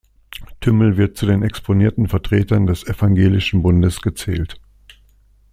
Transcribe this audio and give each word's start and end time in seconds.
Thümmel 0.61 0.97
wird 0.97 1.15
zu 1.15 1.27
den 1.27 1.43
exponierten 1.43 2.07
Vertretern 2.07 2.65
des 2.65 2.83
Evangelischen 2.87 3.61
Bundes 3.61 4.01
gezählt. 4.01 4.59